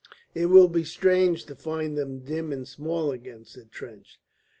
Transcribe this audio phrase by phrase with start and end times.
[0.33, 4.19] "It will be strange to find them dim and small again," said Trench.